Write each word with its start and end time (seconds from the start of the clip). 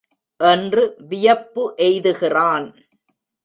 என்று 0.39 0.95
வியப்பு 1.09 1.63
எய்துகிறான். 1.77 2.67